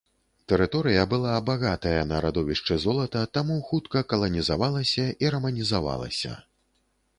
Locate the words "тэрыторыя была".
0.51-1.33